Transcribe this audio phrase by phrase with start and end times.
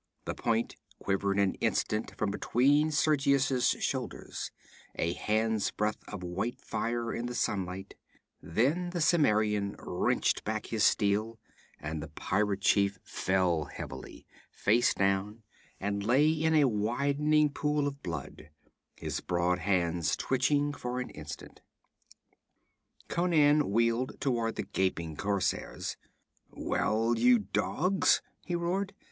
[0.25, 4.49] The point quivered an instant from between Sergius's shoulders,
[4.95, 7.93] a hand's breadth of white fire in the sunlight;
[8.41, 11.37] then the Cimmerian wrenched back his steel
[11.79, 15.43] and the pirate chief fell heavily, face down,
[15.79, 18.49] and lay in a widening pool of blood,
[18.95, 21.61] his broad hands twitching for an instant.
[23.07, 25.95] Conan wheeled toward the gaping corsairs.
[26.49, 28.95] 'Well, you dogs!' he roared.